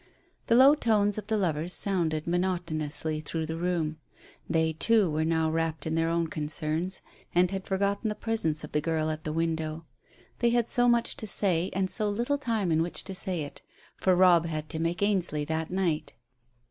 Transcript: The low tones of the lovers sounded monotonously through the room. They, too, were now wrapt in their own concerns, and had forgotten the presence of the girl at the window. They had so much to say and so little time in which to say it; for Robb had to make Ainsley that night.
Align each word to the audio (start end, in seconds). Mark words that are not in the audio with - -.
The 0.47 0.55
low 0.55 0.73
tones 0.73 1.19
of 1.19 1.27
the 1.27 1.37
lovers 1.37 1.73
sounded 1.73 2.25
monotonously 2.25 3.19
through 3.19 3.45
the 3.45 3.55
room. 3.55 3.97
They, 4.49 4.73
too, 4.73 5.11
were 5.11 5.23
now 5.23 5.51
wrapt 5.51 5.85
in 5.85 5.93
their 5.93 6.09
own 6.09 6.25
concerns, 6.25 7.03
and 7.35 7.51
had 7.51 7.67
forgotten 7.67 8.09
the 8.09 8.15
presence 8.15 8.63
of 8.63 8.71
the 8.71 8.81
girl 8.81 9.11
at 9.11 9.25
the 9.25 9.31
window. 9.31 9.85
They 10.39 10.49
had 10.49 10.67
so 10.67 10.89
much 10.89 11.15
to 11.17 11.27
say 11.27 11.69
and 11.73 11.87
so 11.87 12.09
little 12.09 12.39
time 12.39 12.71
in 12.71 12.81
which 12.81 13.03
to 13.03 13.13
say 13.13 13.43
it; 13.43 13.61
for 13.95 14.15
Robb 14.15 14.47
had 14.47 14.69
to 14.69 14.79
make 14.79 15.03
Ainsley 15.03 15.45
that 15.45 15.69
night. 15.69 16.13